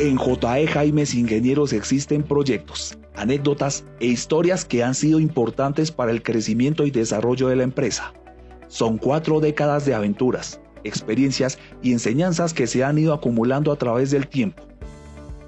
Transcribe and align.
En 0.00 0.16
JE 0.16 0.68
Jaimes 0.68 1.12
Ingenieros 1.12 1.72
existen 1.72 2.22
proyectos, 2.22 2.96
anécdotas 3.16 3.84
e 3.98 4.06
historias 4.06 4.64
que 4.64 4.84
han 4.84 4.94
sido 4.94 5.18
importantes 5.18 5.90
para 5.90 6.12
el 6.12 6.22
crecimiento 6.22 6.86
y 6.86 6.92
desarrollo 6.92 7.48
de 7.48 7.56
la 7.56 7.64
empresa. 7.64 8.14
Son 8.68 8.96
cuatro 8.96 9.40
décadas 9.40 9.86
de 9.86 9.94
aventuras, 9.94 10.60
experiencias 10.84 11.58
y 11.82 11.90
enseñanzas 11.90 12.54
que 12.54 12.68
se 12.68 12.84
han 12.84 12.96
ido 12.96 13.12
acumulando 13.12 13.72
a 13.72 13.76
través 13.76 14.12
del 14.12 14.28
tiempo. 14.28 14.62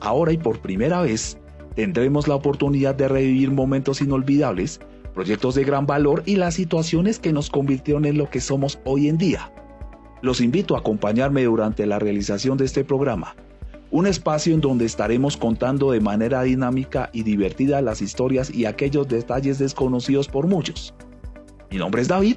Ahora 0.01 0.33
y 0.33 0.37
por 0.37 0.59
primera 0.59 1.01
vez, 1.01 1.39
tendremos 1.77 2.27
la 2.27 2.35
oportunidad 2.35 2.97
de 2.97 3.07
revivir 3.07 3.53
momentos 3.53 4.01
inolvidables, 4.01 4.81
proyectos 5.15 5.55
de 5.55 5.63
gran 5.63 5.87
valor 5.87 6.25
y 6.27 6.35
las 6.35 6.55
situaciones 6.55 7.21
que 7.21 7.33
nos 7.33 7.51
convirtieron 7.51 8.05
en 8.05 8.19
lo 8.19 8.29
que 8.31 8.41
somos 8.41 8.81
hoy 8.85 9.07
en 9.07 9.17
día. 9.17 9.53
Los 10.23 10.41
invito 10.41 10.75
a 10.75 10.81
acompañarme 10.81 11.45
durante 11.45 11.87
la 11.87 12.01
realización 12.01 12.59
de 12.59 12.65
este 12.65 12.83
programa 12.83 13.37
un 13.91 14.07
espacio 14.07 14.55
en 14.55 14.61
donde 14.61 14.85
estaremos 14.85 15.37
contando 15.37 15.91
de 15.91 16.01
manera 16.01 16.43
dinámica 16.43 17.11
y 17.13 17.25
divertida 17.25 17.83
las 17.83 18.01
historias 18.01 18.51
y 18.51 18.65
aquellos 18.67 19.09
detalles 19.09 19.59
desconocidos 19.59 20.29
por 20.29 20.47
muchos. 20.47 20.95
Mi 21.71 21.79
nombre 21.79 22.03
es 22.03 22.09
David 22.09 22.37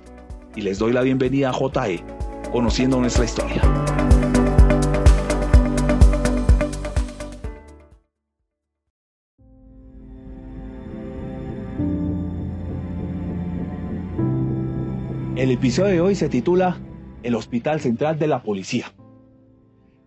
y 0.56 0.62
les 0.62 0.80
doy 0.80 0.94
la 0.94 1.02
bienvenida 1.02 1.52
a 1.52 1.54
JE, 1.54 2.04
conociendo 2.52 3.00
nuestra 3.00 3.26
historia. 3.26 3.62
El 15.36 15.52
episodio 15.52 15.92
de 15.92 16.02
hoy 16.02 16.16
se 16.16 16.30
titula 16.30 16.78
El 17.22 17.36
Hospital 17.36 17.82
Central 17.82 18.18
de 18.18 18.28
la 18.28 18.42
Policía. 18.42 18.94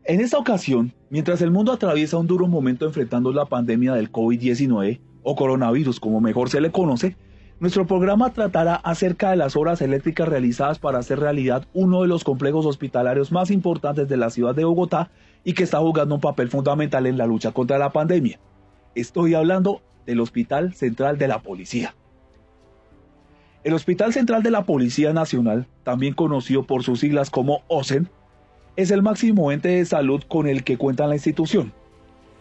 En 0.09 0.21
esta 0.21 0.39
ocasión, 0.39 0.93
mientras 1.11 1.43
el 1.43 1.51
mundo 1.51 1.73
atraviesa 1.73 2.17
un 2.17 2.29
duro 2.29 2.47
momento 2.47 2.87
enfrentando 2.87 3.33
la 3.33 3.47
pandemia 3.47 3.93
del 3.95 4.13
COVID-19, 4.13 5.01
o 5.25 5.35
coronavirus 5.35 5.99
como 5.99 6.21
mejor 6.21 6.49
se 6.49 6.61
le 6.61 6.71
conoce, 6.71 7.17
nuestro 7.59 7.89
programa 7.89 8.33
tratará 8.33 8.77
acerca 8.77 9.31
de 9.31 9.37
las 9.37 9.57
obras 9.57 9.83
eléctricas 9.83 10.29
realizadas 10.29 10.79
para 10.79 11.01
hacer 11.01 11.19
realidad 11.19 11.67
uno 11.75 12.03
de 12.03 12.09
los 12.09 12.23
complejos 12.23 12.67
hospitalarios 12.67 13.33
más 13.33 13.51
importantes 13.51 14.09
de 14.09 14.17
la 14.17 14.31
ciudad 14.31 14.55
de 14.55 14.65
Bogotá 14.65 15.11
y 15.43 15.55
que 15.55 15.65
está 15.65 15.81
jugando 15.81 16.15
un 16.15 16.21
papel 16.21 16.51
fundamental 16.51 17.07
en 17.07 17.19
la 17.19 17.27
lucha 17.27 17.51
contra 17.51 17.77
la 17.77 17.91
pandemia. 17.91 18.39
Estoy 18.95 19.35
hablando 19.35 19.83
del 20.07 20.21
Hospital 20.21 20.73
Central 20.75 21.19
de 21.19 21.27
la 21.27 21.43
Policía. 21.43 21.97
El 23.65 23.75
Hospital 23.75 24.13
Central 24.13 24.45
de 24.45 24.53
la 24.53 24.67
Policía 24.67 25.13
Nacional, 25.13 25.67
también 25.83 26.15
conocido 26.15 26.63
por 26.63 26.85
sus 26.85 27.01
siglas 27.01 27.29
como 27.31 27.63
OSEN, 27.67 28.09
es 28.77 28.91
el 28.91 29.03
máximo 29.03 29.51
ente 29.51 29.71
de 29.71 29.85
salud 29.87 30.23
con 30.29 30.47
el 30.47 30.63
que 30.63 30.77
cuenta 30.77 31.07
la 31.07 31.15
institución. 31.15 31.73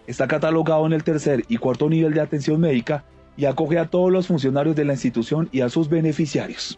Está 0.05 0.27
catalogado 0.27 0.85
en 0.85 0.93
el 0.93 1.03
tercer 1.03 1.45
y 1.47 1.57
cuarto 1.57 1.89
nivel 1.89 2.13
de 2.13 2.21
atención 2.21 2.59
médica 2.59 3.05
y 3.37 3.45
acoge 3.45 3.79
a 3.79 3.87
todos 3.87 4.11
los 4.11 4.27
funcionarios 4.27 4.75
de 4.75 4.85
la 4.85 4.93
institución 4.93 5.49
y 5.51 5.61
a 5.61 5.69
sus 5.69 5.89
beneficiarios. 5.89 6.77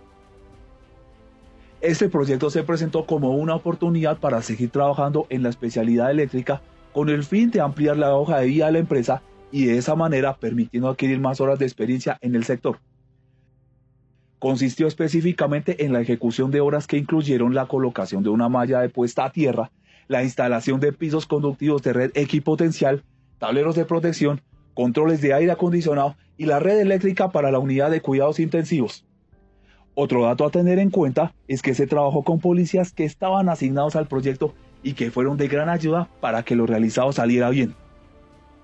Este 1.81 2.07
proyecto 2.07 2.49
se 2.49 2.63
presentó 2.63 3.05
como 3.05 3.35
una 3.35 3.55
oportunidad 3.55 4.17
para 4.17 4.41
seguir 4.41 4.69
trabajando 4.69 5.25
en 5.29 5.43
la 5.43 5.49
especialidad 5.49 6.11
eléctrica 6.11 6.61
con 6.93 7.09
el 7.09 7.23
fin 7.23 7.51
de 7.51 7.61
ampliar 7.61 7.97
la 7.97 8.15
hoja 8.15 8.39
de 8.39 8.47
vida 8.47 8.67
de 8.67 8.71
la 8.73 8.79
empresa 8.79 9.21
y 9.51 9.65
de 9.65 9.77
esa 9.77 9.95
manera 9.95 10.35
permitiendo 10.35 10.89
adquirir 10.89 11.19
más 11.19 11.41
horas 11.41 11.59
de 11.59 11.65
experiencia 11.65 12.17
en 12.21 12.35
el 12.35 12.43
sector 12.43 12.79
consistió 14.39 14.87
específicamente 14.87 15.85
en 15.85 15.93
la 15.93 16.01
ejecución 16.01 16.51
de 16.51 16.61
obras 16.61 16.87
que 16.87 16.97
incluyeron 16.97 17.55
la 17.55 17.65
colocación 17.65 18.23
de 18.23 18.29
una 18.29 18.49
malla 18.49 18.79
de 18.79 18.89
puesta 18.89 19.25
a 19.25 19.31
tierra, 19.31 19.71
la 20.07 20.23
instalación 20.23 20.79
de 20.79 20.93
pisos 20.93 21.25
conductivos 21.25 21.81
de 21.81 21.93
red 21.93 22.11
equipotencial, 22.13 23.03
tableros 23.39 23.75
de 23.75 23.85
protección, 23.85 24.41
controles 24.73 25.21
de 25.21 25.33
aire 25.33 25.51
acondicionado 25.51 26.15
y 26.37 26.45
la 26.45 26.59
red 26.59 26.79
eléctrica 26.79 27.31
para 27.31 27.51
la 27.51 27.59
unidad 27.59 27.89
de 27.89 28.01
cuidados 28.01 28.39
intensivos. 28.39 29.05
Otro 29.95 30.23
dato 30.23 30.45
a 30.45 30.51
tener 30.51 30.77
en 30.77 30.91
cuenta 30.91 31.33
es 31.47 31.63
que 31.63 31.73
se 31.73 31.87
trabajó 31.87 32.23
con 32.23 32.39
policías 32.39 32.91
que 32.91 33.03
estaban 33.03 33.49
asignados 33.49 33.95
al 33.95 34.07
proyecto 34.07 34.53
y 34.83 34.93
que 34.93 35.09
fueron 35.09 35.37
de 35.37 35.47
gran 35.47 35.69
ayuda 35.69 36.07
para 36.21 36.43
que 36.43 36.55
lo 36.55 36.67
realizado 36.67 37.11
saliera 37.11 37.49
bien. 37.49 37.73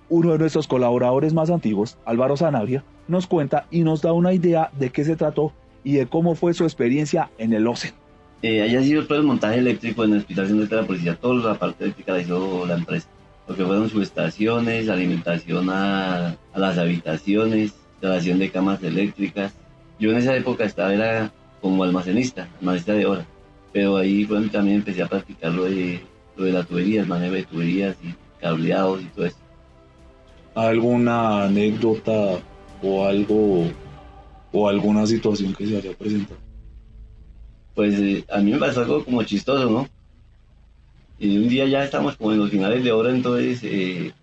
Uno 0.09 0.33
de 0.33 0.37
nuestros 0.37 0.67
colaboradores 0.67 1.33
más 1.33 1.49
antiguos, 1.49 1.97
Álvaro 2.05 2.37
Sanabria, 2.37 2.83
nos 3.07 3.25
cuenta 3.25 3.65
y 3.71 3.81
nos 3.81 4.03
da 4.03 4.13
una 4.13 4.33
idea 4.33 4.69
de 4.77 4.91
qué 4.91 5.03
se 5.03 5.15
trató 5.15 5.53
y 5.83 5.93
de 5.93 6.05
cómo 6.07 6.35
fue 6.35 6.53
su 6.53 6.63
experiencia 6.63 7.29
en 7.37 7.53
el 7.53 7.67
OCEN. 7.67 7.93
Eh, 8.41 8.61
haya 8.61 8.83
sido 8.83 9.05
todo 9.05 9.17
el 9.17 9.23
montaje 9.23 9.59
eléctrico 9.59 10.03
en 10.03 10.13
el 10.13 10.19
Hospital 10.19 10.47
Central 10.47 10.69
de 10.69 10.75
la 10.75 10.87
Policía, 10.87 11.15
toda 11.15 11.51
la 11.51 11.57
parte 11.57 11.85
eléctrica 11.85 12.13
la 12.13 12.21
hizo 12.21 12.65
la 12.65 12.75
empresa. 12.75 13.07
Lo 13.47 13.55
que 13.55 13.65
fueron 13.65 13.89
subestaciones, 13.89 14.89
alimentación 14.89 15.69
a, 15.69 16.35
las 16.55 16.77
habitaciones, 16.77 17.73
instalación 17.93 18.39
de 18.39 18.51
camas 18.51 18.83
eléctricas. 18.83 19.53
Yo 19.97 20.11
en 20.11 20.17
esa 20.17 20.35
época 20.35 20.65
estaba 20.65 20.93
era 20.93 21.31
como 21.61 21.83
almacenista, 21.83 22.49
almacenista 22.59 22.93
de 22.93 23.05
hora. 23.05 23.25
Pero 23.71 23.97
ahí 23.97 24.25
fue 24.25 24.41
también 24.49 24.77
empecé 24.77 25.01
a 25.03 25.07
practicar 25.07 25.53
lo 25.53 25.63
de, 25.63 26.01
lo 26.35 26.43
de 26.43 26.51
la 26.51 26.63
tubería, 26.63 27.01
el 27.01 27.07
manejo 27.07 27.33
de 27.35 27.43
tuberías 27.43 27.95
y 28.03 28.13
cableados 28.41 29.01
y 29.01 29.05
todo 29.05 29.25
eso. 29.25 29.37
¿Alguna 30.55 31.45
anécdota 31.45 32.39
o 32.81 33.05
algo 33.05 33.67
o 34.53 34.69
alguna 34.69 35.05
situación 35.05 35.53
que 35.53 35.67
se 35.67 35.77
haya 35.77 35.91
presentado? 35.97 36.39
Pues 37.75 37.99
eh, 37.99 38.23
a 38.31 38.39
mí 38.39 38.51
me 38.51 38.59
pasó 38.59 38.81
algo 38.81 39.03
como 39.03 39.23
chistoso, 39.23 39.69
¿no? 39.69 39.89
Y 41.19 41.37
un 41.37 41.49
día 41.49 41.65
ya 41.65 41.83
estamos 41.83 42.15
como 42.15 42.31
en 42.33 42.39
los 42.39 42.49
finales 42.49 42.83
de 42.83 42.91
hora, 42.91 43.09
entonces, 43.09 43.59
eh, 43.63 44.13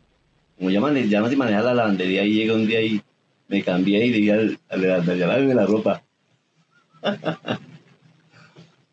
como 0.56 0.70
ya, 0.70 0.80
ya 1.02 1.20
no 1.20 1.28
se 1.28 1.36
maneja 1.36 1.62
la 1.62 1.74
lavandería, 1.74 2.24
y 2.24 2.34
llega 2.34 2.54
un 2.54 2.66
día 2.66 2.80
y 2.82 3.00
me 3.48 3.62
cambié 3.62 4.06
y 4.06 4.12
dije 4.12 4.32
al, 4.32 4.58
al, 4.69 5.06
de 5.48 5.54
la 5.54 5.66
ropa. 5.66 6.02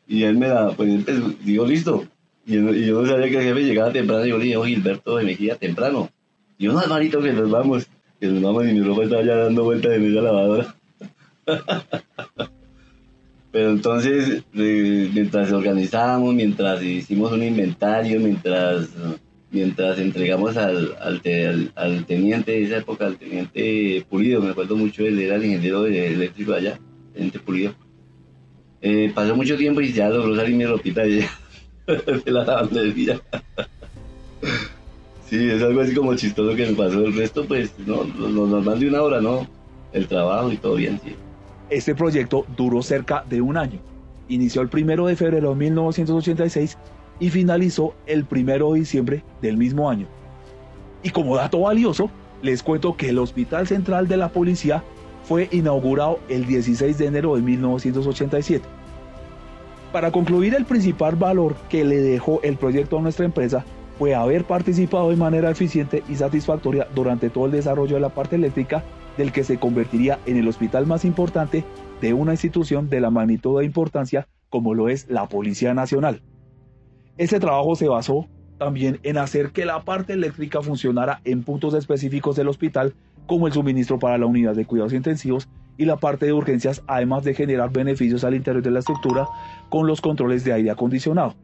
y 0.07 0.23
él 0.23 0.37
me 0.37 0.47
la, 0.47 0.71
pues 0.71 1.05
digo, 1.43 1.65
listo. 1.65 2.05
Y 2.45 2.53
yo, 2.53 3.01
no 3.01 3.05
sabía 3.05 3.29
que 3.29 3.37
el 3.37 3.43
jefe 3.43 3.63
llegaba 3.65 3.91
temprano, 3.91 4.25
y 4.25 4.29
yo 4.29 4.37
le 4.37 4.45
dije, 4.45 4.57
oh, 4.57 4.63
Gilberto 4.63 5.17
de 5.17 5.25
Mejía, 5.25 5.55
temprano. 5.57 6.09
Y 6.57 6.65
yo, 6.65 6.73
no, 6.73 6.81
hermanito, 6.81 7.21
que 7.21 7.33
nos 7.33 7.51
vamos. 7.51 7.87
Que 8.19 8.27
nos 8.27 8.41
vamos 8.41 8.65
y 8.65 8.73
mi 8.73 8.81
ropa 8.81 9.03
estaba 9.03 9.21
ya 9.21 9.35
dando 9.35 9.65
vueltas 9.65 9.91
en 9.91 10.11
esa 10.11 10.21
lavadora. 10.21 10.75
Pero 13.51 13.71
entonces, 13.71 14.43
mientras 14.53 15.51
organizábamos, 15.51 16.33
mientras 16.35 16.83
hicimos 16.83 17.31
un 17.31 17.43
inventario, 17.43 18.19
mientras, 18.19 18.89
mientras 19.49 19.97
entregamos 19.99 20.57
al, 20.57 20.95
al, 21.75 22.05
teniente 22.05 22.51
de 22.51 22.63
esa 22.63 22.77
época, 22.77 23.07
al 23.07 23.17
teniente 23.17 24.05
Pulido, 24.09 24.41
me 24.41 24.51
acuerdo 24.51 24.75
mucho, 24.75 25.03
él 25.05 25.19
era 25.19 25.37
el 25.37 25.45
ingeniero 25.45 25.85
eléctrico 25.87 26.53
allá, 26.53 26.79
teniente 27.13 27.39
Pulido. 27.39 27.73
Eh, 28.81 29.11
pasó 29.15 29.35
mucho 29.35 29.57
tiempo 29.57 29.81
y 29.81 29.91
ya 29.91 30.09
logró 30.09 30.35
salir 30.35 30.55
mi 30.55 30.65
ropita 30.65 31.01
de, 31.01 31.25
de 32.25 32.31
la 32.31 32.43
lavandería. 32.43 33.19
sí, 35.27 35.49
es 35.49 35.63
algo 35.63 35.81
así 35.81 35.95
como 35.95 36.15
chistoso 36.15 36.55
que 36.55 36.67
me 36.67 36.73
pasó. 36.73 37.03
El 37.03 37.15
resto, 37.15 37.45
pues, 37.45 37.71
no, 37.87 38.03
lo 38.03 38.45
normal 38.45 38.79
de 38.79 38.87
una 38.89 39.01
hora, 39.01 39.19
¿no? 39.19 39.47
El 39.93 40.07
trabajo 40.07 40.51
y 40.51 40.57
todo 40.57 40.75
bien, 40.75 40.99
sí. 41.03 41.15
Este 41.69 41.95
proyecto 41.95 42.45
duró 42.55 42.81
cerca 42.81 43.25
de 43.29 43.41
un 43.41 43.57
año. 43.57 43.79
Inició 44.29 44.61
el 44.61 44.69
1 44.72 45.05
de 45.07 45.16
febrero 45.16 45.50
de 45.50 45.55
1986 45.55 46.78
y 47.19 47.29
finalizó 47.29 47.94
el 48.05 48.25
1 48.29 48.73
de 48.73 48.79
diciembre 48.79 49.23
del 49.41 49.57
mismo 49.57 49.89
año. 49.89 50.07
Y 51.03 51.09
como 51.09 51.35
dato 51.35 51.61
valioso, 51.61 52.09
les 52.41 52.63
cuento 52.63 52.95
que 52.95 53.09
el 53.09 53.19
Hospital 53.19 53.67
Central 53.67 54.07
de 54.07 54.17
la 54.17 54.29
Policía 54.29 54.83
fue 55.23 55.50
inaugurado 55.51 56.19
el 56.29 56.45
16 56.45 56.97
de 56.97 57.06
enero 57.06 57.35
de 57.35 57.41
1987. 57.41 58.66
Para 59.91 60.11
concluir, 60.11 60.56
el 60.56 60.66
principal 60.66 61.16
valor 61.16 61.56
que 61.69 61.83
le 61.83 61.97
dejó 61.97 62.39
el 62.44 62.56
proyecto 62.56 62.97
a 62.97 63.01
nuestra 63.01 63.25
empresa 63.25 63.65
fue 63.97 64.15
haber 64.15 64.45
participado 64.45 65.09
de 65.09 65.15
manera 65.15 65.50
eficiente 65.50 66.03
y 66.07 66.15
satisfactoria 66.15 66.88
durante 66.94 67.30
todo 67.30 67.47
el 67.47 67.51
desarrollo 67.51 67.95
de 67.95 68.01
la 68.01 68.09
parte 68.09 68.36
eléctrica 68.36 68.83
del 69.17 69.31
que 69.31 69.43
se 69.43 69.57
convertiría 69.57 70.19
en 70.25 70.37
el 70.37 70.47
hospital 70.47 70.85
más 70.85 71.05
importante 71.05 71.63
de 72.01 72.13
una 72.13 72.33
institución 72.33 72.89
de 72.89 73.01
la 73.01 73.09
magnitud 73.09 73.61
e 73.61 73.65
importancia 73.65 74.27
como 74.49 74.73
lo 74.73 74.89
es 74.89 75.09
la 75.09 75.27
Policía 75.27 75.73
Nacional. 75.73 76.21
Ese 77.17 77.39
trabajo 77.39 77.75
se 77.75 77.87
basó 77.87 78.27
también 78.57 78.99
en 79.03 79.17
hacer 79.17 79.51
que 79.51 79.65
la 79.65 79.83
parte 79.83 80.13
eléctrica 80.13 80.61
funcionara 80.61 81.21
en 81.25 81.43
puntos 81.43 81.73
específicos 81.73 82.35
del 82.35 82.47
hospital, 82.47 82.93
como 83.25 83.47
el 83.47 83.53
suministro 83.53 83.99
para 83.99 84.17
la 84.17 84.25
unidad 84.25 84.55
de 84.55 84.65
cuidados 84.65 84.93
intensivos 84.93 85.47
y 85.77 85.85
la 85.85 85.97
parte 85.97 86.25
de 86.25 86.33
urgencias, 86.33 86.81
además 86.87 87.23
de 87.23 87.33
generar 87.33 87.71
beneficios 87.71 88.23
al 88.23 88.35
interior 88.35 88.63
de 88.63 88.71
la 88.71 88.79
estructura 88.79 89.27
con 89.69 89.85
los 89.85 90.01
controles 90.01 90.43
de 90.43 90.53
aire 90.53 90.71
acondicionado. 90.71 91.35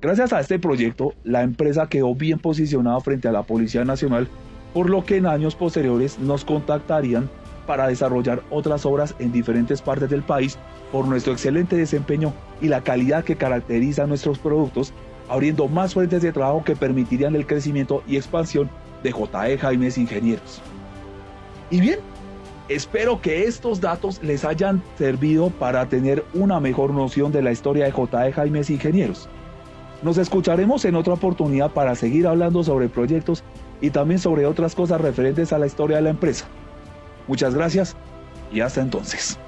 Gracias 0.00 0.32
a 0.32 0.40
este 0.40 0.58
proyecto, 0.58 1.14
la 1.24 1.42
empresa 1.42 1.88
quedó 1.88 2.14
bien 2.14 2.38
posicionada 2.38 3.00
frente 3.00 3.28
a 3.28 3.32
la 3.32 3.42
Policía 3.42 3.84
Nacional 3.84 4.28
por 4.76 4.90
lo 4.90 5.06
que 5.06 5.16
en 5.16 5.24
años 5.24 5.54
posteriores 5.54 6.18
nos 6.18 6.44
contactarían 6.44 7.30
para 7.66 7.88
desarrollar 7.88 8.42
otras 8.50 8.84
obras 8.84 9.14
en 9.18 9.32
diferentes 9.32 9.80
partes 9.80 10.10
del 10.10 10.22
país 10.22 10.58
por 10.92 11.08
nuestro 11.08 11.32
excelente 11.32 11.76
desempeño 11.76 12.34
y 12.60 12.68
la 12.68 12.82
calidad 12.82 13.24
que 13.24 13.36
caracteriza 13.36 14.06
nuestros 14.06 14.38
productos, 14.38 14.92
abriendo 15.30 15.66
más 15.66 15.94
fuentes 15.94 16.20
de 16.20 16.30
trabajo 16.30 16.62
que 16.62 16.76
permitirían 16.76 17.34
el 17.34 17.46
crecimiento 17.46 18.02
y 18.06 18.16
expansión 18.16 18.68
de 19.02 19.12
JE 19.12 19.56
Jaimes 19.56 19.96
Ingenieros. 19.96 20.60
Y 21.70 21.80
bien, 21.80 22.00
espero 22.68 23.22
que 23.22 23.44
estos 23.44 23.80
datos 23.80 24.22
les 24.22 24.44
hayan 24.44 24.82
servido 24.98 25.48
para 25.48 25.88
tener 25.88 26.22
una 26.34 26.60
mejor 26.60 26.90
noción 26.92 27.32
de 27.32 27.40
la 27.40 27.50
historia 27.50 27.86
de 27.86 27.92
JE 27.92 28.30
Jaimes 28.30 28.68
Ingenieros. 28.68 29.26
Nos 30.02 30.18
escucharemos 30.18 30.84
en 30.84 30.94
otra 30.94 31.14
oportunidad 31.14 31.72
para 31.72 31.94
seguir 31.94 32.26
hablando 32.26 32.62
sobre 32.62 32.88
proyectos 32.88 33.42
y 33.80 33.90
también 33.90 34.20
sobre 34.20 34.46
otras 34.46 34.74
cosas 34.74 35.00
referentes 35.00 35.52
a 35.52 35.58
la 35.58 35.66
historia 35.66 35.96
de 35.96 36.02
la 36.02 36.10
empresa. 36.10 36.46
Muchas 37.26 37.54
gracias 37.54 37.96
y 38.52 38.60
hasta 38.60 38.80
entonces. 38.80 39.38